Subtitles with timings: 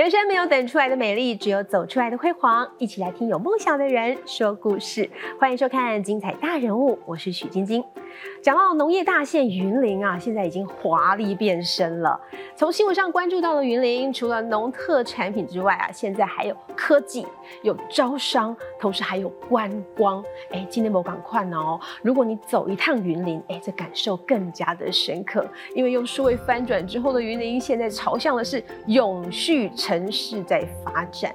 [0.00, 2.66] 人生没有等出来的美丽，只有走出来的辉煌。
[2.78, 7.84] 一起来听有梦想的人说故事，欢迎收看精彩大人物，我是许晶晶。
[8.42, 12.18] 讲到农业大县云林啊，现在已经华丽变身了。
[12.56, 17.26] 从新闻上关注到的云林，除了农特产品之外啊，现在还有科技、
[17.62, 20.22] 有招商，同时还有观光。
[20.50, 21.78] 哎，今天我赶快哦！
[22.02, 31.34] 如果你走一趟云林，哎，这感受更加的深刻，因为用数位翻转之后的云林，现在朝向的是永续城市在发展，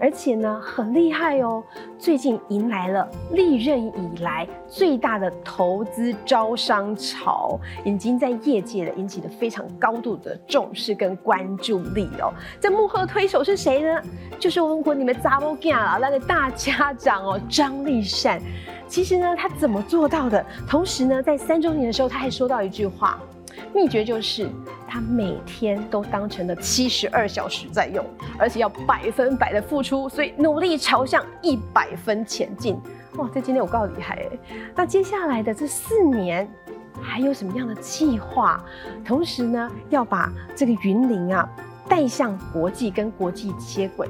[0.00, 1.62] 而且呢，很厉害哦。
[1.98, 6.14] 最近迎来了历任以来最大的投资。
[6.26, 12.32] 招商潮已经在业界的引起了非常高度的重视跟关注力哦。
[12.60, 14.02] 这幕后推手是谁呢？
[14.38, 18.42] 就是我们你们扎波干啊那个大家长哦，张立善。
[18.88, 20.44] 其实呢，他怎么做到的？
[20.68, 23.18] 同时呢，在三周年的时候，他还说到一句话，
[23.74, 24.48] 秘诀就是
[24.86, 28.04] 他每天都当成了七十二小时在用，
[28.38, 32.78] 而且要百分百的付出，所以努力朝向一百分前进。
[33.16, 34.38] 哇，这今天我告厉害哎！
[34.74, 36.48] 那接下来的这四年
[37.00, 38.62] 还有什么样的计划？
[39.04, 41.48] 同时呢，要把这个云林啊
[41.88, 44.08] 带向国际，跟国际接轨。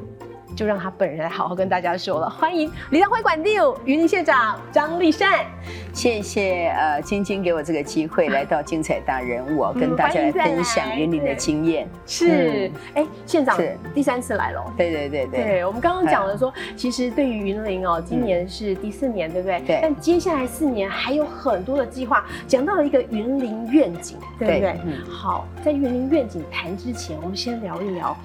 [0.56, 2.30] 就让他本人来好好跟大家说了。
[2.30, 5.44] 欢迎李登辉管定云林县长张立善，
[5.92, 11.86] 谢谢呃晶晶给我这个机会来到精彩大人物，跟大家来分享云林的经验。
[12.06, 13.60] 是，哎，县长
[13.94, 14.64] 第三次来了。
[14.78, 15.44] 对对对对。
[15.44, 19.60] 对我们刚刚讲了说，其实对于云林哦，今年是第四年，对不对？
[19.60, 19.78] 对。
[19.82, 24.80] 但接下来四年还有很多的计划，讲到了一个云林愿景，对不对？
[24.86, 25.04] 嗯。
[25.04, 28.16] 好，在云林愿景谈之前，我们先聊一聊，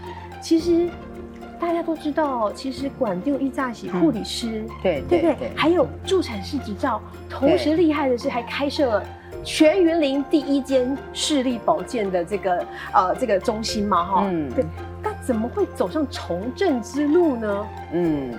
[0.42, 0.88] 其实。
[1.62, 9.04] 大家都知道，其实管定一炸喜护理师，对对对，还有助产士执照，同时厉害的是还开设了
[9.44, 14.66] 全云林第一间视力保健的这个呃这个中心嘛，哈，嗯，对，
[15.04, 17.68] 那怎么会走上从政之路呢？
[17.94, 18.34] 嗯。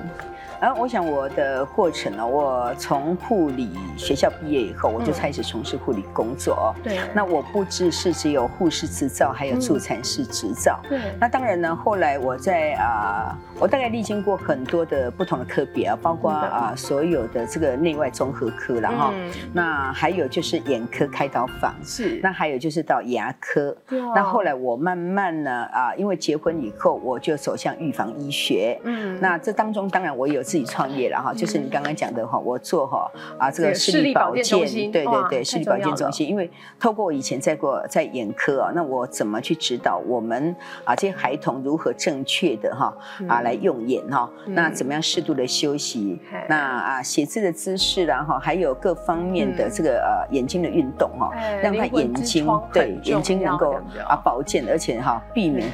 [0.62, 6.72] 然后我想我的过程呢，我从护理学校毕业以后，我就开始从事护理工作。
[6.84, 7.00] 对。
[7.12, 10.78] 那我不只是只有护士执照，还有助产士执照。
[10.88, 11.00] 对。
[11.18, 19.12] 那当然呢，后来我在啊，我大概历经过很多的不同的科别啊，包括啊所有的这个内外综合科，然后
[19.52, 21.74] 那还有就是眼科开刀房。
[21.82, 22.20] 是。
[22.22, 23.76] 那还有就是到牙科。
[24.14, 28.80] 那后来我慢慢呢啊，因为结婚以后，我就走向预防医学。
[28.84, 29.18] 嗯。
[29.20, 30.40] 那这当中当然我有。
[30.52, 34.44] 自己创业了哈，就是你刚刚讲的哈，我做哈啊这个视力保健
[34.92, 36.28] 对对对，视力保健中心。
[36.28, 40.54] 因为透过我以前在过在眼科啊，那我怎么去指导我们
[40.84, 42.94] 啊这些孩童如何正确的哈
[43.26, 44.28] 啊来用眼哈？
[44.48, 46.20] 那怎么样适度的休息？
[46.50, 51.30] 那啊写字的姿势然后还有各方面的这个呃眼睛的运动哈，
[51.62, 55.66] 让他眼睛对眼睛能够啊保健，而且哈避免。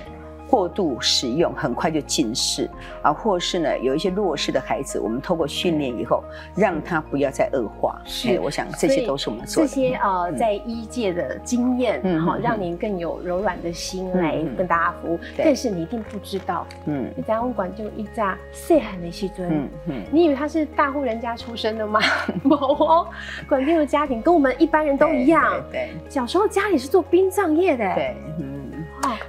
[0.48, 2.68] 过度使用很快就近视
[3.02, 6.22] 啊，或是呢有一些弱势的孩子，我们透过训练以后，
[6.56, 8.00] 让他不要再恶化。
[8.04, 9.68] 是，我想这些都是我们做的。
[9.68, 15.18] 这些呃，在医界的经验，好，让您更有柔软的心来跟大家服务。
[15.36, 22.00] 但是你一定不知道，嗯，你在公馆就一扎细汉的细尊，嗯嗯，你以为他是大户人家出身的吗？
[22.42, 23.06] 没哦，
[23.48, 25.62] 管定的家庭跟我们一般人都一样。
[25.70, 27.94] 对，小时候家里是做殡葬业的。
[27.94, 28.67] 对，嗯。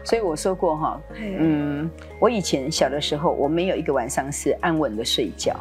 [0.03, 5.56] 所以我说过哈，嗯，我以前小的时候，我没有一个晚上是安稳的睡觉。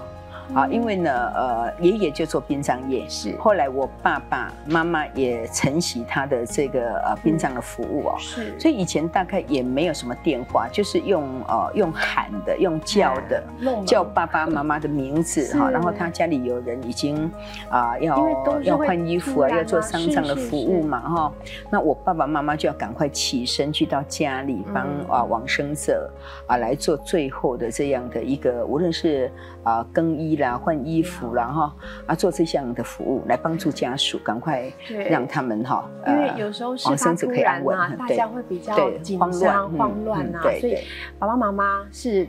[0.54, 3.36] 啊，因为呢，呃，爷爷就做殡葬业，是。
[3.36, 8.58] 后来我爸爸妈妈也承袭他的这个呃殡葬的服务哦，是。
[8.58, 13.42] 所以以前大概也没有什么电话，就是用呃用喊的，用叫的，
[13.86, 15.70] 叫爸爸妈妈的名字哈。
[15.70, 17.30] 然后他家里有人已经
[17.68, 21.32] 啊要要换衣服啊，要做丧葬的服务嘛哈。
[21.70, 26.10] 那我爸爸妈妈就要赶快起身去到家里帮啊往生者
[26.46, 29.30] 啊来做最后的这样的一个，无论是
[29.68, 30.38] 啊更衣。
[30.38, 31.74] 啦，换衣服啦哈
[32.06, 34.70] 啊，做这项的服务来帮助家属，赶快
[35.08, 40.78] 让他们哈，因为有时候是发突然啊，大家会比较紧张、慌乱啊，所以
[41.18, 42.24] 爸爸妈妈是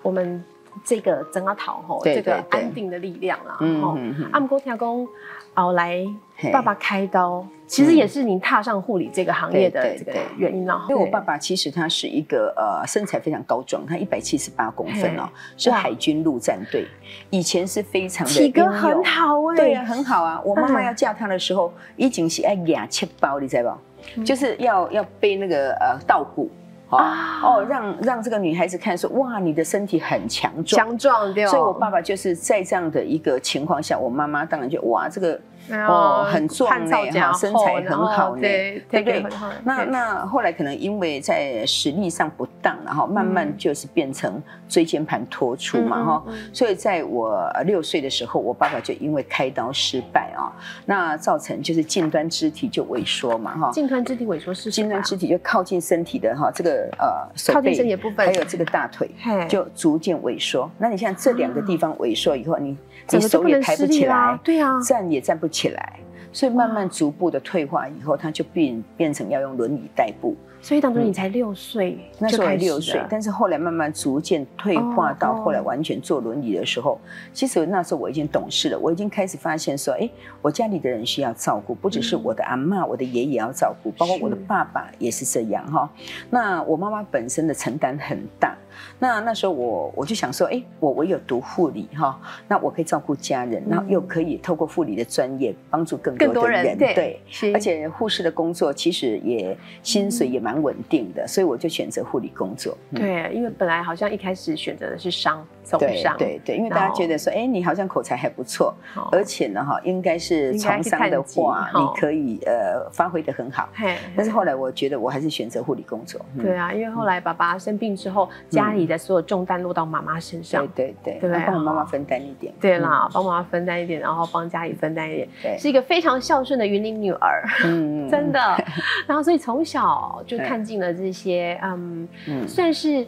[0.00, 0.42] 我们
[0.82, 3.58] 这个整个讨吼这个安定的力量啊。
[3.60, 5.06] 嗯嗯，阿姆哥听讲，
[5.52, 6.06] 后来
[6.52, 7.46] 爸爸开刀。
[7.66, 10.86] 其实也是您踏上护理这个行业的这个原因了。
[10.88, 16.84] 因为我爸爸其实他是一个呃身材非常高壮，他一百七十八公分哦，是海军陆战队，
[17.30, 20.40] 以前是非常的体格很好哎，对啊，很好啊。
[20.44, 23.78] 我妈妈要嫁他的时候，已经是爱牙切包，你知道
[24.16, 24.24] 不？
[24.24, 26.50] 就是要要背那个呃稻谷。
[26.88, 31.46] 啊哦，让让这个女孩子看说，哇，你的身体很强壮，强壮对。
[31.46, 35.40] 所以，我爸爸就是在这样的一个情况下，我妈妈当然就哇，这个
[35.86, 39.24] 哦，很壮呢，哈，身材很好呢，对对对？
[39.64, 50.52] 那那后来可能因为在实力上不当，然后慢慢就是变成椎间盘突出嘛，哈，所以在我六岁的时候，我爸爸就因为开刀失败啊，
[50.86, 59.10] 那造成就是近端肢体就萎缩嘛，哈，近端肢体萎缩是近端肢体就靠近身体的哈，这个呃手背部分，还有这个大腿
[59.48, 60.70] 就逐渐萎缩。
[60.78, 62.76] 那你像这两个地方萎缩以后，你
[63.12, 66.00] 你手也抬不起来，对啊，站也站不起来，
[66.32, 70.36] 所以慢慢逐步的退化以后，他就变变成要用轮椅代步。
[70.62, 77.00] 所以当初你才六岁，那时候六岁，但是后来慢慢逐渐退化到后来完全坐轮椅的时候，
[77.32, 80.06] 其实那时候我已经懂事了，我已经开始发现说，哎，
[80.42, 85.88] 我家里的人需要照顾，不只是我的阿妈、我的爷爷要照顾，包括我的爸爸也是这样哈。
[86.28, 88.54] 那我妈妈本身的承担很大。
[88.98, 97.20] 那那时候我我就想说，哎，我唯有读护理哈，那我可以照顾家人，然后又可以透过护理的专业帮助更多的人，对，
[97.54, 102.76] 而且护士的工作其实也薪水也蛮稳定的，所以我就选择护理工作。
[102.94, 105.46] 对，因为本来好像一开始选择的是商。
[105.78, 108.74] 对对对，因为大家觉得说，哎，你好像口才还不错，
[109.12, 113.68] 而且呢，哈，应该是从商的话，你可以呃发挥的很好。
[114.16, 116.20] 但是后来我觉得我还是选择护理工作。
[116.40, 120.66] 对啊，因为后来爸爸生病之后，家里的所有重担落到妈妈身上。
[120.68, 122.52] 对对对，帮我妈妈分担一点。
[122.60, 127.44] 对啦，帮妈妈分担一点，然后帮家里分担一点，是一个非常孝顺的云林女儿。
[127.64, 128.40] 嗯，真的。
[129.06, 132.08] 然后所以从小就看尽了这些，嗯，
[132.48, 133.06] 算是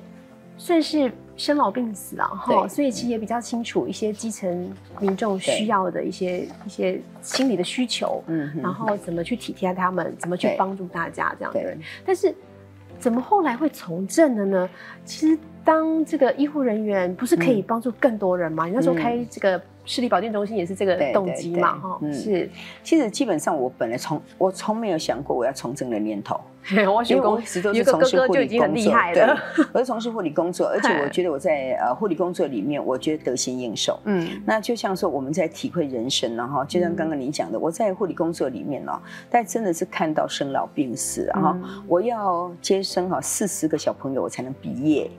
[0.57, 1.11] 算是。
[1.37, 11.79] 生老病死啊，哈，所以其实也比较清楚一些基层民众需要的一些一些心理的需求，嗯，然后怎么去体贴他们，怎么去帮助大家这样子。
[12.05, 12.35] 但是
[12.99, 14.69] 怎么后来会从政的呢？
[15.05, 18.67] 其实当这个医护人员不是可以帮助更多人吗？
[18.67, 19.61] 你那时候开这个。
[19.85, 22.49] 视力保健中心也是这个动机嘛，哈，是。
[22.83, 26.41] 其实基本上我本来从我从没有想过我要从政的念头，
[26.87, 29.27] 我因为我一直都是从事护理工作，对，
[29.73, 33.99] 我是从事护理工作，而且我 觉得我在呃护理工作里面，我觉得得心应手。
[34.05, 38.93] 嗯，那就像说我们在体会人生了哈，就像刚刚你讲的，我在护理工作里面呢，
[39.29, 41.59] 但真的是看到生老病死啊，
[41.89, 45.11] 我要接生哈四十个小朋友我才能毕业。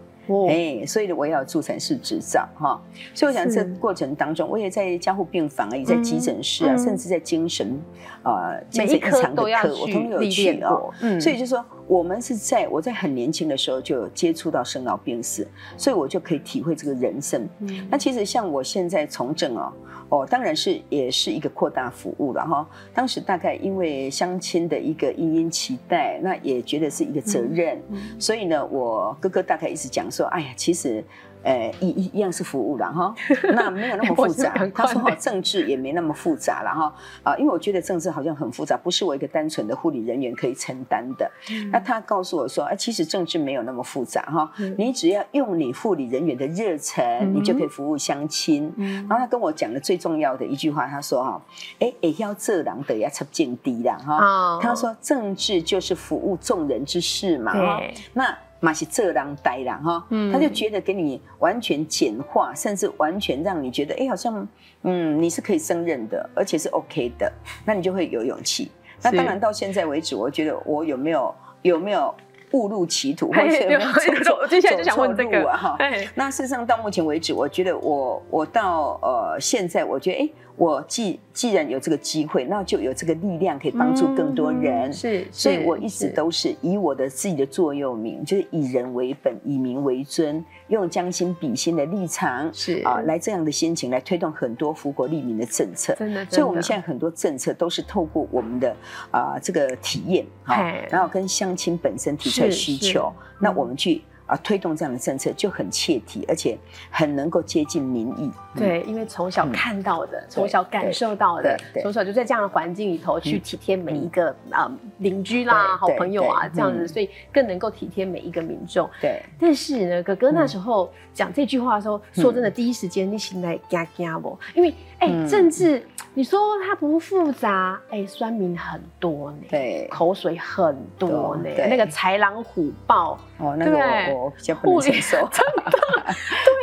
[0.49, 2.81] 哎，所以我要助产士执照哈，
[3.13, 7.77] 所以我想这过程当中，我也在加护病房啊，也在急诊室啊，甚至在精神
[8.23, 10.93] 啊，每一科都要我都有去哦。
[11.01, 15.47] 嗯，所以就说我们是在我在很年轻的时候就接触到生老病死，
[15.77, 17.47] 所以我就可以体会这个人生。
[17.89, 19.74] 那其实像我现在从政哦。
[20.09, 22.69] 哦，当然是也是一个扩大服务了哈。
[22.94, 27.81] 当时大概因为相亲的一个殷殷期待，那也觉得是一个责任，
[28.19, 31.03] 所以呢，我哥哥大概一直讲说，哎呀，其实。
[31.43, 33.13] 呃，一一一样是服务了哈，
[33.53, 34.53] 那没有那么复杂。
[34.73, 36.95] 他说哈，政治也没那么复杂了哈。
[37.21, 41.29] 啊，因为我觉得政治好像很复杂，不是我一个单纯的护理人员可以承担的。
[41.71, 48.73] 那他告诉我说，哎，其实政治没有那么复杂哈，你只要用你护理人员的热忱，你就可以服务乡亲。
[48.77, 51.41] 然后他跟我讲的最重要的一句话，他说哈，
[51.79, 54.59] 哎，也要这郎的要插见低了哈。
[54.61, 57.81] 他说政治就是服务众人之事嘛哈。
[58.13, 64.48] 那马是这样呆了哈，他就觉得给你完全简化，甚至完全让你觉得，哎，好像
[64.84, 67.29] 嗯你是可以胜任的，而且是 OK 的，
[67.65, 68.72] 那你就会有勇气。
[69.01, 72.15] 那当然到现在为止，我觉得我有没有有没有
[72.53, 75.77] 误入歧途，或者有没有走接下来就想问这个哈。
[76.15, 80.29] 那事实上到目前为止，我觉得我我到呃现在，我觉得哎。
[80.55, 84.93] 我既既然有这个机会，那就有这个力量可以帮助更多人。
[84.93, 95.95] 是，所以我一直都是以我的自己的座右铭，就是以人为本，以民为尊，用将心比心的立场，是啊，来这样的心情来推动很多福国利民的政策。
[95.95, 98.75] 真的，所以我们现在很多政策都是透过我们的
[99.10, 100.55] 啊这个体验，哈，
[100.91, 104.01] 然后跟乡亲本身提出需求，那我们去。
[104.25, 106.57] 啊，推动这样的政策就很切题，而且
[106.89, 108.31] 很能够接近民意。
[108.55, 118.89] 对，因为从小看到的，从小感受到的，从小就在这样的环境里头去体贴每一个啊邻居啦、好朋友啊这样子，所以更能够体贴每一个民众。
[119.01, 119.21] 对。
[119.38, 124.39] 但是呢，哥哥那时候讲这句话的时候，说真的，第一时间你心来嘎嘎不？
[124.55, 125.85] 因为哎，政治
[126.15, 133.17] 你说它不复杂，哎，酸民很多呢，对，口水很多呢，那个豺狼虎豹。
[133.39, 133.77] 哦，那个
[134.13, 135.72] 我我比较不能承受， 真的，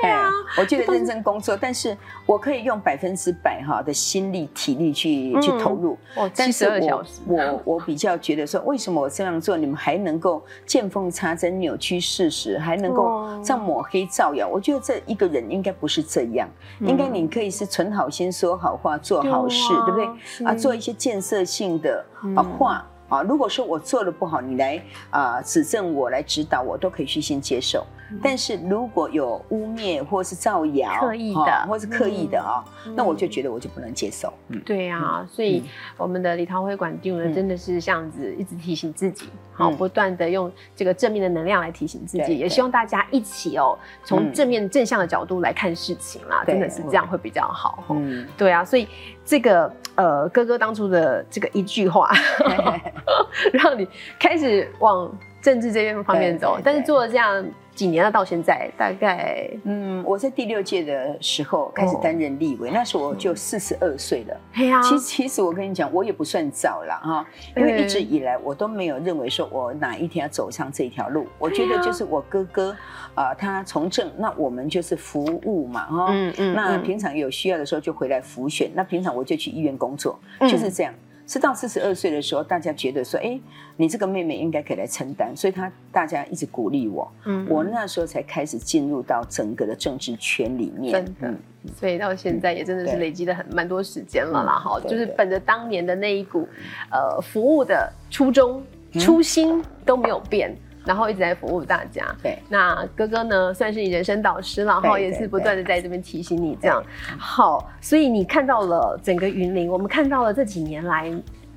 [0.00, 5.98] 对啊， 我觉得认真工作，但是我可以用百分之百哈的心力体力去去投入。
[6.14, 7.20] 哦，七十二小时。
[7.26, 14.48] 我我比较觉得说，为什么我这样做，你们还能够见缝插针、扭曲事实，还能够这样抹黑造谣？
[14.48, 16.48] 我觉得这一个人应该不是这样，
[16.80, 20.46] 应该你可以是存好心、说好话、做好好事，对不对？
[20.46, 22.04] 啊，做一些建设性的
[22.36, 22.86] 啊话。
[23.10, 24.80] 啊，如果说我做的不好，你来
[25.10, 27.84] 啊指正我，来指导我，都可以虚心接受。
[28.22, 32.62] 但是如果有污蔑或是造谣，刻意的，或是刻意的啊，
[32.94, 34.32] 那我就觉得我就不能接受。
[34.46, 35.64] 嗯，对啊，所以
[35.96, 39.28] 我们的李桃会馆定呢，真的是这样子一直提醒自己，
[39.60, 47.84] 好，不断的用这个正面的能量来提醒自己，也希望大家一起哦，从正面正向的角度来看事情啦，真的是这样会比较好。
[47.90, 48.88] 嗯，对啊，所以
[49.24, 52.10] 这个呃哥哥当初的这个一句话，
[53.52, 53.86] 让你
[54.18, 57.44] 开始往政治这边方面走，但是做了这样。
[57.80, 64.36] 几年了，到现在大概，嗯，我在第六届的时候开始担任立委，那时候我就四十二岁了。
[64.82, 71.26] 其实其实我跟你讲，我也不算早了哈，因为一直以来我都没有认为说我哪一天要走上这条路。
[71.38, 72.76] 我觉得就是我哥哥
[73.16, 76.08] 啊，他从政，那我们就是服务嘛哈。
[76.10, 76.54] 嗯嗯。
[76.54, 80.92] 那平常有需要的时候就回来辅选，那平常我就去医院工作，就是这样。
[81.30, 83.38] 是到四十二岁的时候，大家觉得说，哎，
[83.76, 87.08] 你这个妹妹应该可以来承担，所以她大家一直鼓励我。
[87.24, 90.92] 嗯，我那时候才开始进入到整个的政治圈里面。
[90.92, 91.32] 真的，
[91.76, 94.58] 所以到现在也真的是累积了很蛮多时间了啦。
[94.58, 96.48] 哈，就是本着当年的那一股，
[96.90, 98.60] 呃，服务的初衷、
[98.94, 100.52] 初心都没有变。
[100.90, 102.04] 然后一直在服务大家。
[102.20, 106.82] 对，那哥哥呢，算是你人生导师，然后也是不断的在这边提醒你这样。
[107.16, 111.06] 好，所以你看到了整个云林，我们看到了这几年来，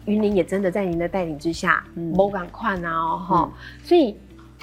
[0.05, 3.51] 云林也真的在您的带领之下，某感快啊，哈。
[3.81, 4.15] 所以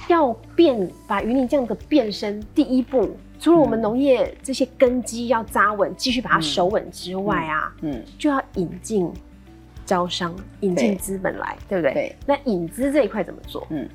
[0.06, 9.12] 要变，把云林这样的变身，第一步，除了我们农业这些根基要扎稳，继续把它守稳之外啊，嗯，就要引进
[9.84, 11.92] 招商，引进资本来，对不对？
[11.92, 12.16] 对。
[12.24, 13.66] 那引资这一块怎么做？
[13.70, 13.88] 嗯。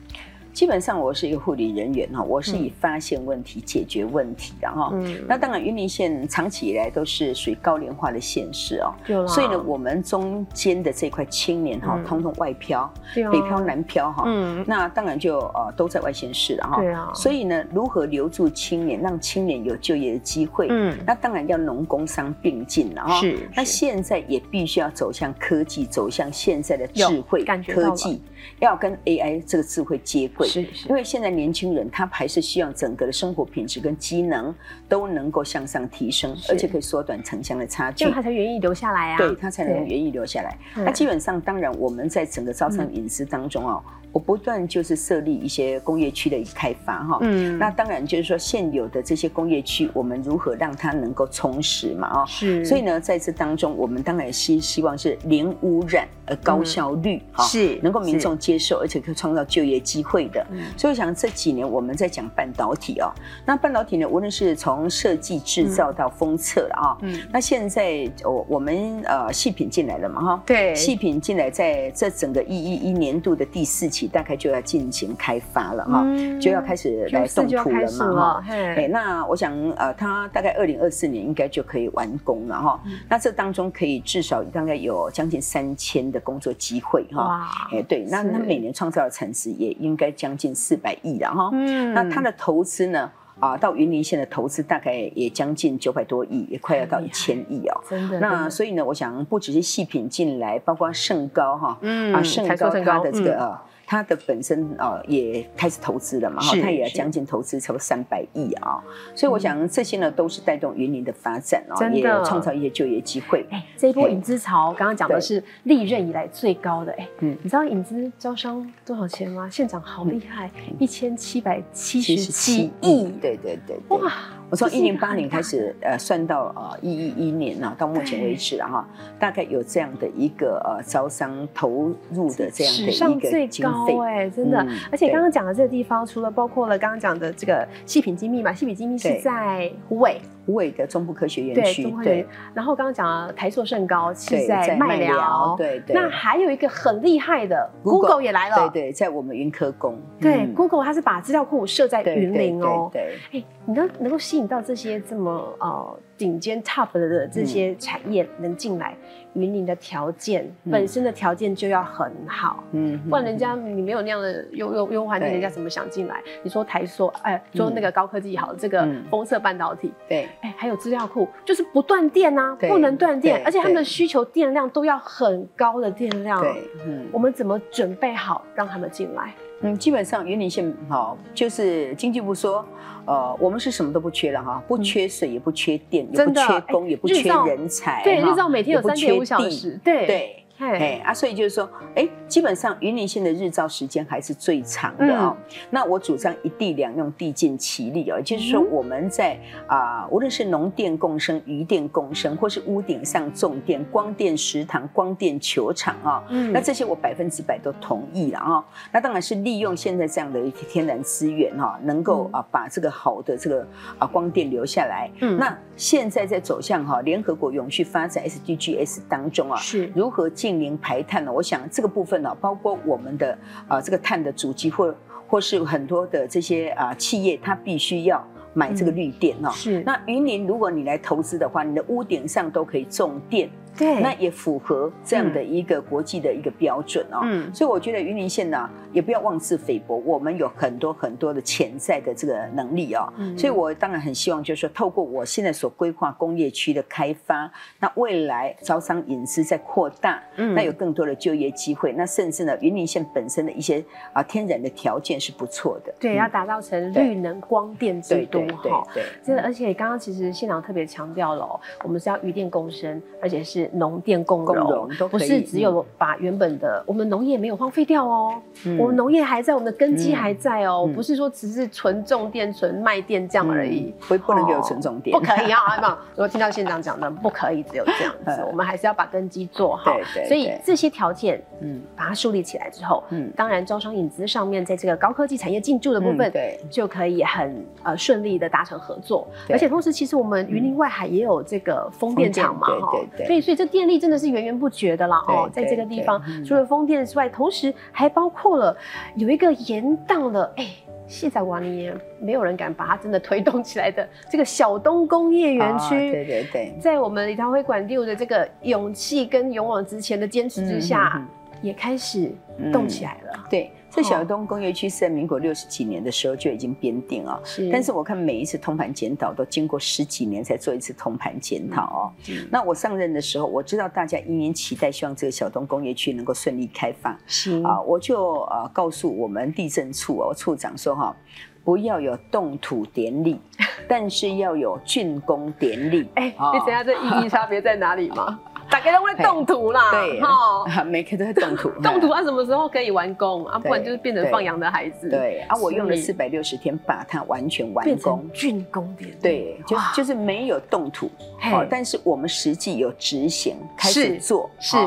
[0.56, 4.90] 基本上我是一个护理人员哈，我是以发现问题、解决问题的哈。
[5.28, 14.24] 那当然，云林县长期以来都是属于高龄化的县市哦，所以呢，我们中间的这块青年哈，通通外漂，北漂、南漂哈。
[14.66, 16.78] 那当然就呃都在外县市了哈。
[16.80, 17.12] 对啊。
[17.14, 20.68] 所以呢，如何留住青年，让青年有就业的机会？
[20.70, 20.98] 嗯。
[21.06, 23.20] 那当然要农工商并进了哈。
[23.20, 23.38] 是。
[23.54, 28.22] 那现在也必须要走向科技，走向现在的智慧科技，
[28.60, 30.48] 要跟 AI 这个智慧接轨。
[30.48, 34.54] 是，因为现在年轻人他还是希望整个的生活品质跟机能
[34.88, 39.18] 都能够向上提升，而且可以缩短城乡的差距，他才愿意留下来啊。
[39.18, 40.58] 对他才能愿意留下来。
[40.76, 43.82] 那基本上，当然我们在整个招商引资当中哦。
[44.12, 52.22] 我不断就是设立一些工业区的开发哈，嗯，那当然就是说现有的这些工业区，我们如何让它能够充实嘛？
[52.22, 60.46] 哦，是，所以呢，在这当中，我们当然希希望是零污染而高效率哈，是能够民众接受，而且可以创造就业机会的。
[60.78, 63.12] 所以我想这几年我们在讲半导体哦，
[63.46, 74.06] 那半导体呢，无论是从设计制造到封测了啊，嗯，那现在我我们呃细品进来了嘛哈，对，细品进来在这整个一一一年度的第四期。
[74.16, 76.06] 大概就要进行开发了哈，
[76.40, 78.44] 就要开始来动土了嘛哈。
[78.48, 82.80] 哎，那我想呃，它大概二零二四年应该就可以完工了哈。
[83.10, 87.68] 那这当中可以至少大概有将近三千的工作机会哈。
[87.74, 91.50] 哎，对，那它每年创造的产值也应该将近四百亿了哈。
[91.54, 93.12] 嗯，那它的投资呢？
[93.40, 97.82] 啊，到云林县的投资大概也将近九百多亿，也快要到一千亿哦。
[97.90, 98.20] 真的。
[98.20, 103.58] 那所以呢，我想不只是细品进来，包括盛高哈，嗯，啊盛高它的这个。
[103.86, 108.84] 它的本身呃也开始投资了嘛，哈，它也要将近投资超过三百亿啊，
[109.16, 113.46] 所以我想这些呢都是带动云林的发展哦，也创造一些就业机会。
[113.50, 119.50] 哎，这一波引资潮，刚刚讲的是历任以来最高的，哎，嗯，你知道引资招商多少钱吗？
[119.50, 120.50] 县长好厉害，
[120.80, 124.12] 一千七百七十七亿，对对对，哇！
[124.50, 128.88] 我从一零八年开始，呃，算到呃一一一年呢，到目前为止啊哈，
[129.20, 134.66] 大概有这样的一个呃招商投入的这样的一个最高，哎，真的。
[134.92, 140.22] 而且刚刚讲的这个地方，除了包括了刚刚讲的这个细品精密嘛，细品精密是在湖尾。
[140.46, 145.96] 湖尾的中部科学园区，对，然后刚刚讲了台塑盛高是在麦寮，对对。
[145.96, 158.96] 那还有一个很厉害的，Google 也来了，对对，在我们云科工，对，Google 它是把资料库设在云林哦，对，哎，你能能够吸引到这些这么呃顶尖 top 的这些产业能进来。
[159.34, 166.22] 云林的条件本身的条件就要很好，嗯，不然人家你没有那样的优优优环境，人家怎么想进来？
[166.42, 179.34] 你说台塑，哎，说那个高科技好，这个封测半导体，对，哎，还有资料库，就是不断电啊，不能断电，而且他们的需求电量都要很高的电量，对，嗯，我们怎么准备好让他们进来？
[179.62, 182.66] 嗯，基本上云林县哈，就是经济部说，
[183.06, 188.04] 呃，我们是什么都不缺了哈，不缺水，也不缺电，也不缺工，也不缺人才。
[188.04, 189.80] 对，日照每天有三点五小时。
[189.84, 190.45] 对对。
[190.58, 195.36] 哎啊，所以就是说，哎，基本上云林县的日照时间还是最长的哦。
[195.70, 208.64] 那我主张一地两用，地尽其力哦，就是说我们在啊，无论是农电共生、渔电共生，或是屋顶上种电、光电食堂、光电球场啊，那这些我百分之百都同意了啊。
[208.94, 215.12] 那当然是利用现在这样的一些天然资源哈，能够啊把这个好的这个啊光电留下来。
[215.20, 220.30] 嗯，那现在在走向哈联合国永续发展 SDGs 当中啊，是如何？
[220.46, 221.34] 近零排碳呢？
[221.34, 223.36] 我想这个部分呢，包括我们的
[223.68, 224.96] 啊这个碳的主机或
[225.28, 228.24] 或是很多的这些啊企业，它必须要
[228.54, 229.50] 买这个绿电哦。
[229.50, 229.82] 是。
[229.82, 233.50] 那云林，如果你来投资的话，你的屋顶上都可以种电。
[233.78, 237.20] 对，那也符合这样的一个国际的一个标准哦。
[237.24, 243.12] 嗯，所以我觉得云林县呢，也不要妄自菲薄，我们有很多很多的潜在的这个能力哦。
[243.18, 255.94] 嗯，所以我当然很希望，就是说，透过我现在所规划工业区的开发，那未来招商引资在扩大，嗯，那有更多的就业机会，那甚至呢，云林县本身的一些啊天然的条件是不错的。
[256.00, 258.88] 对，要打造成绿能光电之都哈。
[258.94, 263.65] 对，真的，而且刚刚其实县长特别强调了，我们是要渔电共生，而且是。
[263.74, 268.34] 农电共融，不是只有把原本的我们农业没有荒废掉哦，
[268.80, 275.98] 我们农业还在，我们的根基还在哦，不是说只是纯种电、纯卖电这样而已，不不能给我纯种电，不可以啊，好不好？
[276.16, 279.98] 我听到县长讲的，不可以只有这样子，我们还是要把根基做好。
[280.14, 280.28] 对。
[280.28, 293.55] 所以这些条件，嗯，把它树立起来之后，嗯，当然招商引资上面，在这个高科技产业进驻的部分，对，就可以很呃顺利的达成合作，而且同时，其实我们云林外海也有这个风电厂嘛，哈，所以所以。
[293.56, 298.76] 这电力真的是源源不绝的啦哦，在这个地方，除了风电之外，同时还包括了
[299.16, 300.68] 有一个延宕的，哎，
[301.08, 311.26] 现在瓦尼没有人敢把它真的推动起来的这个小东工业园区，对对对，在我们李桃会馆六的这个勇气跟勇往直前的坚持之下，
[311.62, 312.32] 也开始
[312.74, 313.72] 动起来了，对。
[313.96, 317.70] 这小东工业区是在民国六十几年的时候就已经编定啊，是。
[317.72, 322.12] 但是我看每一次通盘检讨都经过十几年才做一次通盘检讨哦。
[322.52, 327.18] 那我上任的时候，我知道大家殷殷期待，希望这个小东工业区能够顺利开放。
[327.26, 331.16] 是啊，我就呃告诉我们地震处哦处长说哈，
[331.64, 333.40] 不要有动土典礼，
[333.88, 336.10] 但是要有竣工典礼。
[336.16, 338.38] 哎，你等下这意义差别在哪里吗？
[338.86, 341.70] 大家都会动土啦，对，哈， 每个都会动土。
[341.82, 343.58] 动土啊，什么时候可以完工啊？
[343.58, 345.10] 不然就是变成放羊的孩子。
[345.10, 349.12] 对，啊，我用了四百六十天把它完全完工，竣工点。
[349.20, 354.78] 对，就就是没有动土，好，但是我们实际有执行，开始做，是。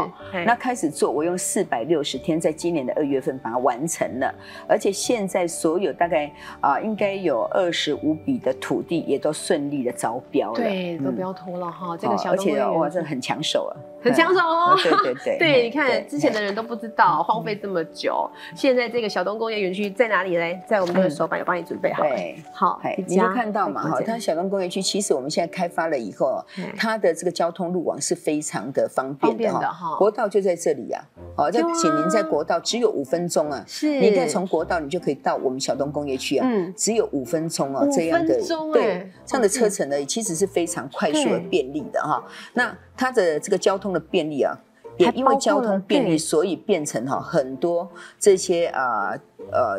[0.47, 4.33] 那开始做，我用四百六十天，在今年的二月份把它完成了，
[4.69, 6.31] 而且现在所有大概
[6.61, 11.97] 啊，应该有二十五笔的土地也都顺利的招标了，对，都不要拖了哈。
[11.97, 13.75] 这个小而且哇，这很抢手。
[14.01, 20.61] 很抢手哦，对对对，对， 你看之前的人都不知道荒废这么久，现在这个小东工业园区在哪里嘞？
[20.69, 22.05] 在我们的手板有帮你准备好，
[22.53, 26.45] 好，你就看到嘛哈，它小东工业区其实我们现在开发了以后，
[26.77, 31.03] 它的这个交通路网是非常的方便的哈，国道就在这里呀，
[31.37, 38.37] 哦，就请您在国道只有五分钟啊，是，你再从国道你就可以到我们小东工业区啊，嗯，只有五分钟哦，这样的
[38.73, 42.23] 对，这样的车程呢，其实是非常快速而便利的哈，
[42.55, 42.73] 那。
[42.99, 44.59] 它的这个交通的便利啊，
[44.99, 49.11] 也因为交通便利，所以变成哈很多这些啊。
[49.13, 49.21] 呃，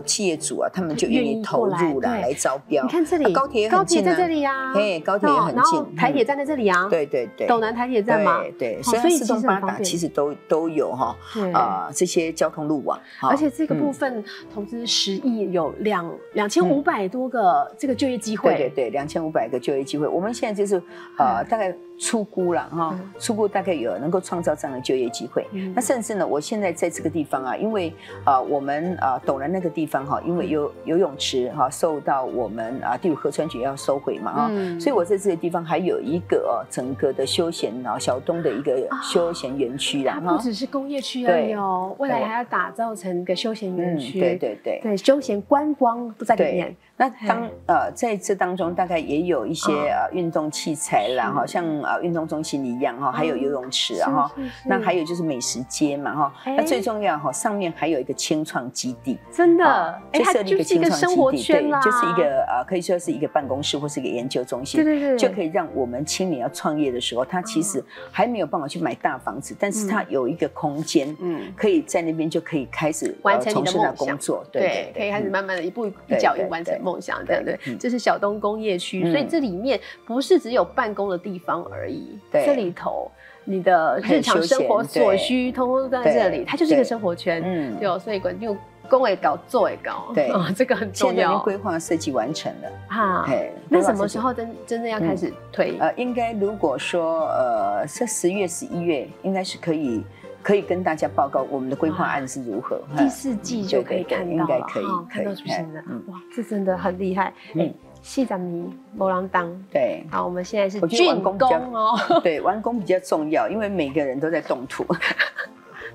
[0.05, 2.83] 企业主啊，他们就愿意投入了来招标。
[2.83, 8.41] 你看这里，高铁高铁在这里呀，嘿，高铁也很近，台铁站在这里啊，对对对，斗南台铁站嘛？
[8.57, 11.15] 对，所以四通八达其实都都有哈，
[11.53, 12.99] 啊，这些交通路网。
[13.21, 18.55] 而且这个部分投资十亿，有两两千五百多个这个就业机会。
[18.55, 20.07] 对对对，两千五百个就业机会。
[20.07, 20.81] 我们现在就是
[21.17, 25.45] 呃，大概出估了哈，出估大概有能够创造这样的就业机会。
[25.75, 27.93] 那甚至呢，我现在在这个地方啊，因为
[28.23, 29.59] 啊，我们啊，斗南那。
[29.59, 46.73] 个地方哈，因为游游泳池哈受到我们啊第五河川局要收回嘛啊，所以我在这个地方还有一个哦整个的休闲啊小东的一个休闲园区啦，不只是工业区而已哦，未来还要打造成一个休闲园区，对对对，对休闲观光都在里面。
[46.99, 54.31] 那当呃在这当中，大概也有一些呃运动器材啦，哈，像呃运动中心一样哈，还有游泳池啊哈，
[54.65, 67.81] 那还有就是美食街嘛哈，那最重要哈，上面还有一个清创基地，真的，就设立一个清创基地，对，就是一个呃可以说是一个办公室或是一个研究中心，对对对，就可以让我们青年要创业的时候，他其实
[68.11, 77.75] 还没有办法去买大房子，但是他有一个空间，嗯，可以在那边就可以开始完成你的梦工作，对，可以开始慢慢的一步一脚印完成梦想，对对。
[77.77, 82.17] 这是小东工业区，所以这里面不是只有办公的地方而已。
[82.31, 83.11] 这里头
[83.45, 87.41] 你的日常生活所需，通通都在这里，它就是一个生活圈。
[87.45, 88.55] 嗯，对，所以管就
[88.89, 91.37] 工也搞，做也搞，对啊，这个很重要。
[91.39, 93.29] 规划设计完成了哈。
[93.69, 95.77] 那什么时候真真正要开始推？
[95.79, 100.03] 呃，应该如果说呃，这十月、十一月，应该是可以。
[100.41, 102.81] 可以跟大家报告我们的规划案是如何。
[102.97, 105.83] 第四季就可以看到了，可以看到出现的。
[106.07, 107.33] 哇，这真的很厉害。
[107.53, 109.51] 嗯，细长泥摩浪当。
[109.71, 110.05] 对。
[110.09, 111.97] 好，我们现在是竣工哦。
[112.23, 114.85] 对，完工比较重要，因为每个人都在动土。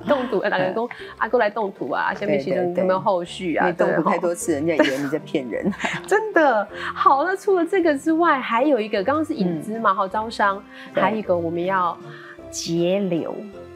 [0.06, 2.12] 动土，哪个工阿哥来动土啊？
[2.12, 3.66] 下面其实有没有后续啊？
[3.66, 5.72] 你动土太多次，人家以为你在骗人。
[6.06, 6.68] 真的。
[6.94, 11.96] 好，那除了这个之外，还有一个，刚刚是引资嘛，好招商，还有一个我们要
[12.50, 13.34] 节流。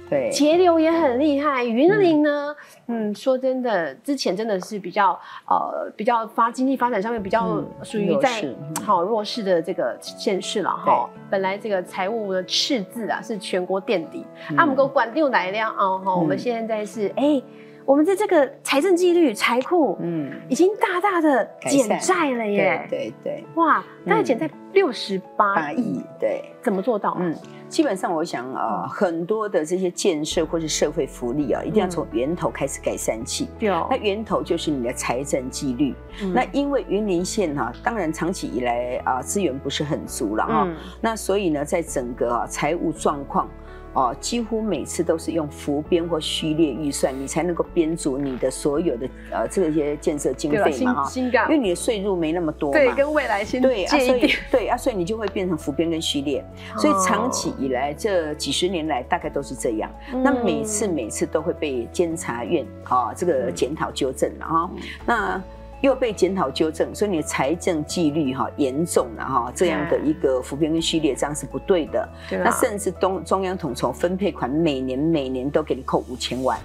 [0.09, 1.65] 对，节流也很厉害。
[1.65, 2.55] 云林呢，
[2.87, 8.45] 嗯，说真的，之前真的是比较呃比较发经济发展上面比较属于在
[8.85, 11.09] 好弱势的这个县市了哈。
[11.29, 14.25] 本来这个财务的赤字啊是全国垫底，
[14.57, 16.15] 阿姆哥管六来量啊哈。
[16.15, 17.43] 我们现在是哎。
[17.89, 22.87] 我们的这个财政纪律、财库，嗯，已经大大的减债了耶。
[22.91, 26.05] 对对，哇，大概减在六十八亿。
[26.21, 27.17] 对，怎么做到？
[27.19, 27.35] 嗯，
[27.71, 33.49] 基本上我想啊，很多的这些建设或是社会福利啊，一定要从源头开始改善起。
[33.59, 35.95] 对哦，那源头就是你的财政纪律。
[36.35, 40.69] 那因为云林县哈，当然长期以来啊资源不是很足了哈，
[41.01, 43.49] 那所以呢，在整个啊财务状况。
[43.95, 56.45] 哦，几乎每次都是用浮编或虚列预算，你才能够编足你的所有的呃这些建设经费嘛哈，因为你的税入没那么多嘛，对，跟未来先对啊，所以对啊，所以你就会变成浮编跟虚列，
[56.77, 59.91] 所以长期以来这几十年来大概都是这样，
[60.23, 64.71] 那每次每次都会被监察院啊这个检讨纠正了哈，
[65.07, 65.43] 那。
[65.81, 72.09] 又被检讨纠正，所以你的财政纪律哈严重了哈，这样的一个扶贫跟序列这样是不对的。
[72.31, 76.59] 那甚至东中央统筹分配款，每年每年都给你扣五千万。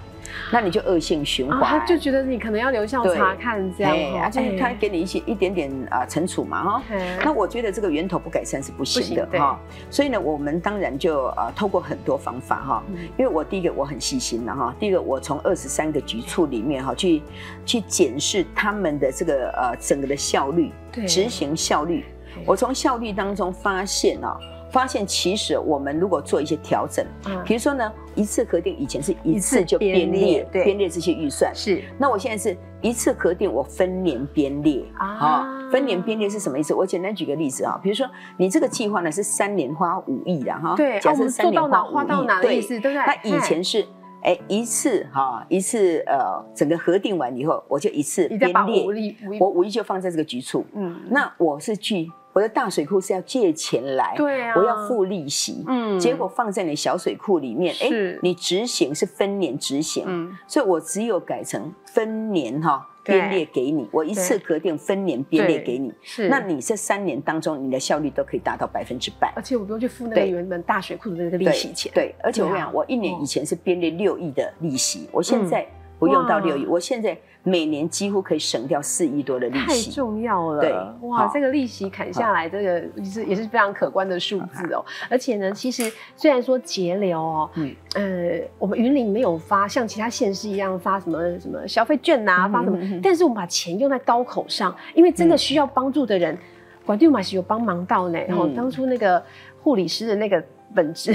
[0.50, 6.82] 那你就恶性循环，他就觉得你可能要留校查看这样，而且他给你一些一点点啊惩处嘛哈。
[7.24, 9.58] 那我觉得这个源头不改善是不行的哈。
[9.90, 12.82] 所以呢，我们当然就呃透过很多方法哈，
[13.16, 17.22] 因为我第一个我很细心的哈，第一个我从二十三个局处里面哈去
[17.64, 20.70] 去检视他们的这个呃整个的效率，
[21.06, 22.04] 执行效率，
[22.46, 24.36] 我从效率当中发现啊。
[24.74, 27.06] 发现其实我们如果做一些调整，
[27.44, 31.80] 比如说呢，一次核定以前是一次就编列编列这些预算，是。
[31.96, 35.48] 那我现在是一次核定，我分年编列啊。
[35.70, 36.74] 分年编列是什么意思？
[36.74, 38.04] 我简单举个例子啊，比如说
[38.36, 42.94] 你这个计划呢是三年花五亿的哈，对，假设三年花五亿，对，对不对？
[42.94, 43.86] 那以前是
[44.24, 52.10] 哎一次哈一次呃整个核定完以后，我就一次编列，我五亿就放在这个局处，嗯，那我是去。
[52.34, 57.88] 我的大水库是要借钱来，对啊，我要付利息，嗯，结果放在你小水库里面，哎，
[58.22, 75.64] 你执行是分年执行，嗯，所以我只有改成分年哈编列给你，我一次核定分年编列给你，是，那你这三年当中你的效率都可以达到百分之百，而且我不用去付那个原本大水库的那个利息钱，对，而且我跟你讲，我一年以前是编列六亿的利息，我现在
[75.98, 77.16] 不用到六亿，我现在。
[77.46, 80.62] 每年几乎可以省掉四亿多的利息，太重要了。
[80.62, 80.72] 对，
[81.06, 84.82] 哇，这个利息砍下来，这个也是也是非常可观的数字哦。
[85.10, 96.38] 而且呢，其实虽然说节流哦，嗯，呃，我们云林没有发像其他县市一样发什么什么消费券呐，发什么，但是我们把钱用在刀口上，因为真的需要帮助的人，
[96.86, 98.18] 管定马是有帮忙到呢。
[98.26, 99.22] 然后当初那个
[99.62, 100.42] 护理师的那个。
[100.74, 101.12] 本质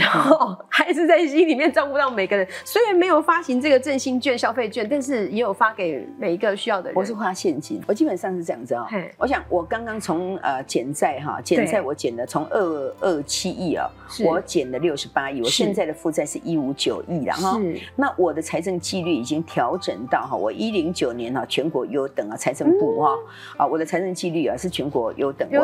[0.70, 2.48] 还是在心里面照顾到每个人。
[2.64, 6.96] 虽然没有发行这个振兴券、消费券，但是也有发给每一个需要的人。
[6.96, 8.88] 我是花现金，我基本上是这样子啊。
[9.18, 13.90] 我想我刚刚从呃减债哈，减债我减了从二二七亿啊，
[14.26, 17.60] 我减了六十八亿，我现在的负债是一五九亿了哈
[17.98, 23.16] 那我的财政纪律已经调整到哈，我一零九年哈全国优等啊，财政部哈
[23.58, 25.64] 啊，我的财政纪律啊是全国优等，我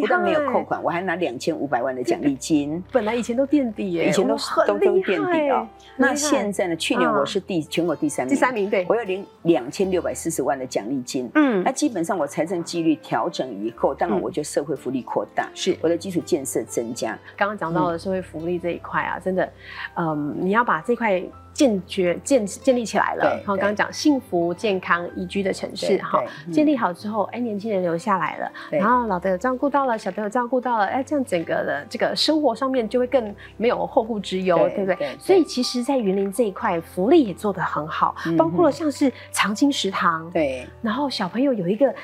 [0.00, 2.80] 不但没有扣款，我还拿两千五百万的奖励金。
[2.92, 3.31] 本来以前。
[3.32, 5.68] 前都垫底耶，以前都都都垫底啊。
[5.96, 6.76] 那现在呢？
[6.76, 11.30] 去年我是第全国第三名，第三名对，我有领两千六百四十万的奖励金。
[11.34, 17.18] 嗯，那基本上我财政纪律调整以后，当然我就社会福利扩大，是我的基础建设增加。
[17.36, 19.52] 刚刚讲到的社会福利这一块啊，真的，
[19.96, 21.22] 嗯，你要把这块。
[21.52, 35.16] 建觉建建立起来了，然后刚刚讲幸福健康宜居的城市哈，建立好之后，哎，年轻人留下来了，然后老的有照顾到了，小的有照顾到了，哎，这样整个的这个生活上面就会更没有后顾之忧，对不对？
[35.18, 41.94] 所以其实，在云林这一块福利也做得很好，包括了像是长青食堂，对，然后小朋友有一个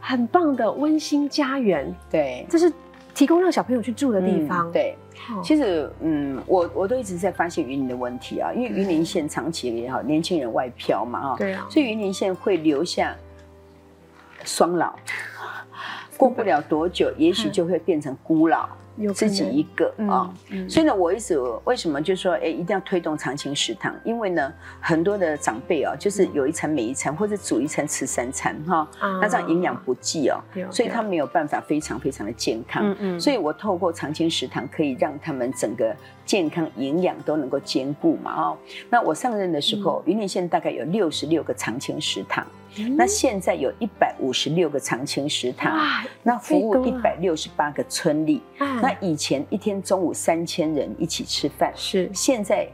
[0.00, 2.72] 很棒的温馨家园，对，这是
[3.14, 4.96] 提供让小朋友去住的地方，对。
[5.42, 13.16] 其实，嗯，我我都一直在发现云林的问题啊，因为云林县长期也好，年轻人外漂嘛，啊，对啊，所以云林县会留下
[14.44, 14.94] 双老，
[16.18, 18.68] 过不了多久，也许就会变成孤老。
[19.14, 20.32] 自己一个啊，
[20.68, 23.94] 所以呢，我一直为什么就说，哎，一定要推动长青食堂？
[24.04, 28.88] 因为呢，很多的长辈啊，就是有一餐没一餐，或者煮一餐吃三餐哈，
[29.20, 30.38] 那这样营养不济哦，
[30.70, 32.82] 所以他没有办法非常非常的健康。
[32.84, 38.58] 嗯嗯，所以我透过长青食堂，可以让他们整个健康营养都能够兼顾嘛哦。
[38.88, 42.46] 那我上任的时候，云林县大概有六十六个长青食堂。
[42.96, 45.78] 那现在有一百五十六个常青食堂，
[46.22, 48.42] 那服务一百六十八个村里。
[48.58, 52.68] 那以前一天中午三千人一起吃饭，是现在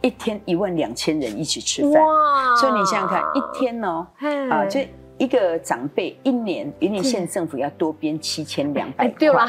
[0.00, 2.02] 一天一万两千人一起吃饭。
[2.02, 2.56] 哇！
[2.56, 4.06] 所以你想想看，一天呢，
[4.50, 4.80] 啊，就。
[5.18, 9.16] 一个长辈一年，云林县政府要多编七千两百块。
[9.18, 9.46] 对吧，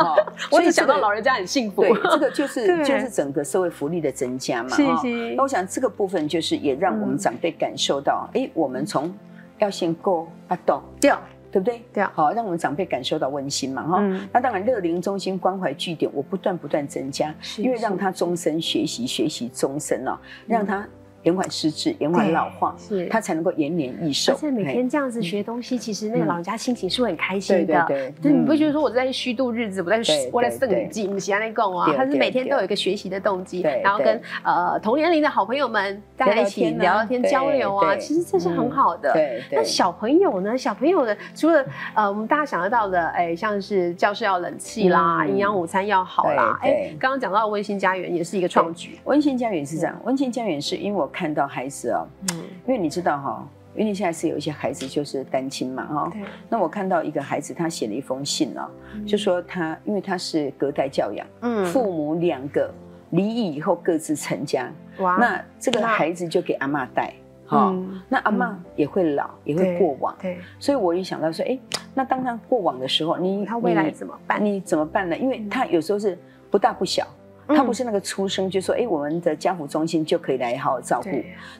[0.50, 1.82] 我只想到老人家很幸福。
[1.82, 4.70] 对，这个就是 就是整个社会福利的增加嘛。
[4.70, 5.34] 是是。
[5.36, 9.14] 那我想这个部分就是也让我们长辈感受到，哎，我们从
[9.58, 11.20] 要先够阿斗掉，
[11.52, 11.82] 对不对？
[11.92, 12.02] 对。
[12.02, 14.02] 好，让我们长辈感受到温馨嘛哈。
[14.32, 20.88] 那当然，乐龄中心关怀据点我不断不断增加，因为让他终身学习，学习终身哦，让他。
[21.22, 24.32] 延缓失智，延缓老化，是他才能够延年益寿。
[24.32, 27.84] 而且每天这样子学东西，其实那个老人家心情是会很开心的。
[27.88, 30.02] 对对对，你不会觉得说我在虚度日子，我在
[30.32, 31.92] 我在剩记，不喜欢那讲啊。
[31.96, 39.12] 他是每天都有一个学习的动机，然后跟呃同年龄的好朋友们在一起聊聊天交流啊，其实这是很好的。
[39.12, 39.58] 对对。
[39.58, 40.56] 那小朋友呢？
[40.56, 46.58] 小朋友的除了呃我们大家想得到的，哎，像是教室要冷气啦，营养午餐要好啦。
[46.62, 48.98] 哎，刚刚讲到温馨家园也是一个创举。
[49.04, 51.94] 温馨家园是这样，温馨家园是因为我看到孩子。
[52.32, 56.12] 嗯，因为你知道哈，因为你现在是有一些孩子就是单亲嘛哈。
[56.48, 58.68] 那我看到一个孩子，他写了一封信哦，
[59.06, 62.72] 就说他因为他是隔代教养，嗯，父母两个
[63.10, 67.12] 离异以后各自成家，哇，那这个孩子就给阿妈带，
[67.46, 67.74] 哈，
[68.08, 71.58] 那阿妈也会老，也会过往，对，所以我一想到说，哎，
[71.94, 74.44] 那当他过往的时候，你他未来怎么办？
[74.44, 75.16] 你怎么办呢？
[75.16, 76.18] 因为他有时候是
[76.50, 77.06] 不大不小。
[77.54, 81.10] 他不是那个出生就说，哎，我们的家扶中心就可以来好好照顾。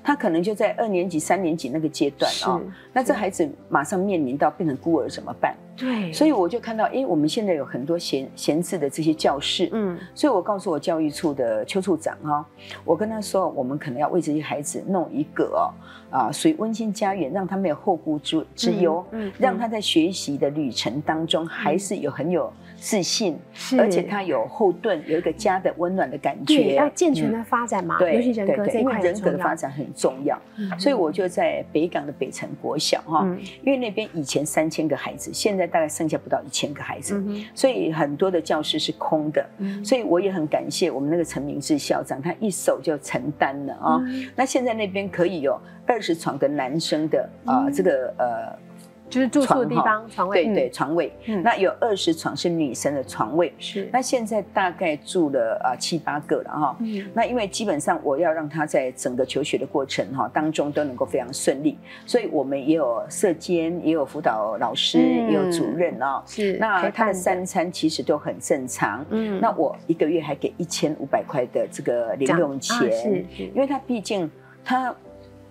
[0.03, 2.61] 他可能就在二年级、三年级那个阶段哦。
[2.93, 5.55] 那这孩子马上面临到变成孤儿怎么办？
[5.77, 6.13] 对。
[6.13, 9.69] 所以我就看到，哎，我们现在有很多闲闲置的这些教室。
[9.73, 9.99] 嗯。
[10.15, 12.45] 所以我告诉我教育处的邱处长哈，
[12.85, 22.53] 我跟他说，我们可能要为这些孩子弄一个哦，啊，属于温馨家园，让他没有后顾之之忧，嗯，让他在学习的旅程当中还是有很有。
[22.81, 23.39] 自信，
[23.79, 26.75] 而且他有后盾，有一个家的温暖的感觉。
[26.77, 30.41] 要健全的发展嘛，对，尤其人格这一块人格的发展很重要。
[30.79, 33.23] 所以我就在北港的北城国小哈，
[33.63, 37.23] 因为那边以前三千个孩子，现在大概剩下不到一千个孩子，
[37.55, 39.47] 所以很多的教室是空的。
[39.85, 44.01] 所以我也很感谢我们那个陈明志校长，他一手就承担了啊。
[44.35, 48.70] 那现在那边可以有二十床的男生的啊，这个呃。
[49.11, 50.45] 就是住宿的地方，床位。
[50.45, 53.91] 对对床位，那有二十床是女生的床位，是。
[53.93, 57.05] 那现在大概住了啊七八个了哈，嗯。
[57.13, 74.31] 那因为基本上我要让他在整个求学的过程哈当中都能够非常顺利，所以我们也有社监，也有辅导老师，也有主任啊，是那他的三餐其实都很正常，嗯，那我一个月还给一千五百块的这个零用钱，是，因为他毕竟
[74.65, 74.95] 他。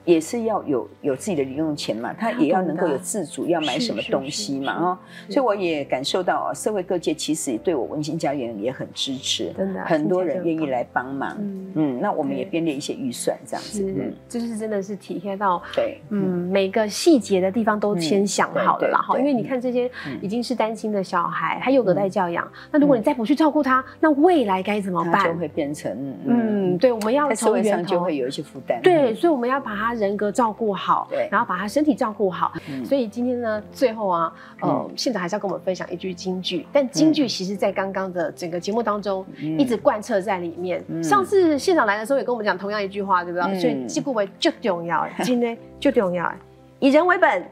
[0.05, 4.97] 也是要有有自己的零用钱嘛，他也要能够有自主，要买什么东西嘛，哦，
[5.29, 11.37] 所以我也感受到啊，社会各界其实对我温馨家园也很支持，真的，很多人愿意来帮忙，
[11.75, 25.25] 嗯，那我们也编列一些预算这样子，嗯，就是真的是体贴到，对，嗯，每个细节的地方都先想好了啦，哈，因为你看这些已经是单亲的小孩，还有隔代教养，那如果你再不去照顾他，那未来该怎么办？
[25.25, 29.88] 就会变成，嗯，对，我们要在社会上就会有一些负担，对，所以我们要把他。
[29.89, 32.53] 他人格照顾好，对然后把他身体照顾好。
[32.69, 40.83] 嗯所以今天呢，最后啊，呃，县长还是要跟我们分享一句金句，但金句其实在刚刚的整个节目当中嗯一直贯彻在里面。
[40.87, 43.51] 嗯上次县长来的时候也跟我们讲同样一句话，对不对？
[43.51, 46.31] 嗯所以这部为就重要，今天就重要，
[46.79, 47.43] 以人为本，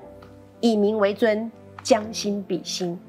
[0.60, 3.00] 以民为尊，将心比心。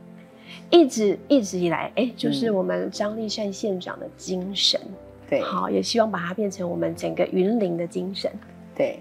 [0.70, 4.80] 一直一直以来，哎，就是嗯我们张立善县长的精神。
[5.28, 8.30] 对好，也希望把它变成我们整个云林的精神。
[8.78, 8.98] 对。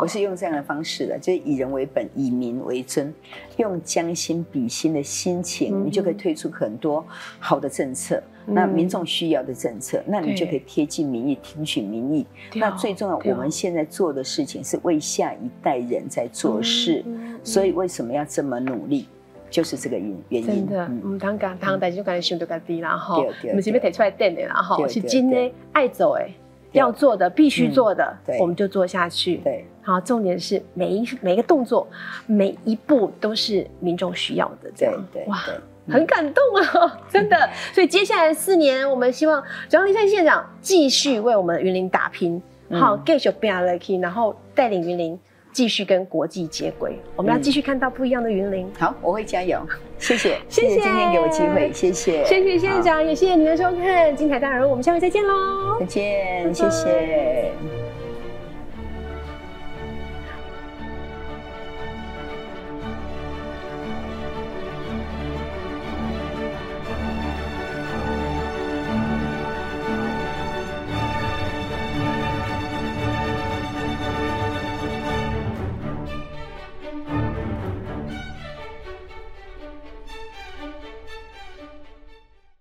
[0.00, 3.12] 我，是用这样的方式的，就是以人为本，以民为尊，
[3.58, 5.86] 用将心比心的心情，嗯。
[5.86, 7.06] 你就可以推出很多
[7.38, 8.22] 好的政策。
[8.46, 8.54] 嗯。
[8.54, 12.26] 那民众需要的政策，那你就可以贴近民意，听取民意。
[12.54, 17.04] 那最重要，我们现在做的事情是为下一代人在做事，
[17.44, 19.06] 所以为什么要这么努力，
[19.50, 20.46] 就是这个原原因。
[20.46, 21.02] 真的，嗯。
[21.04, 25.54] 嗯，当讲当代就感觉想到家己啦哈对，对我们这边提出来点的啦哈，是今天对。
[25.72, 26.34] 爱走哎，对
[26.72, 29.36] 要做的必须做的对，我们就做下去。
[29.38, 29.66] 对。
[29.82, 31.88] 好，重点是每一每一个动作，
[32.26, 35.06] 每一步都是民众需要的，这对样。
[35.12, 35.42] 对哇。
[35.46, 35.54] 对，
[35.94, 37.36] 很感动啊， 真的。
[37.72, 42.78] 所以接下来四年，我们希望蒋立山县长继续为我们云林打拼，嗯。
[42.80, 45.18] 好，继续变 lucky，然后带领云林
[45.52, 46.98] 继续跟国际接轨。
[47.16, 48.70] 我们要继续看到不一样的云林。
[48.78, 49.60] 好，我会加油。
[49.98, 55.78] 谢谢， 谢谢今天给我机会，谢谢，谢谢县好，长，也谢谢您的收看，精彩大人物，我们下回再见喽。
[55.78, 57.89] 再见，谢谢。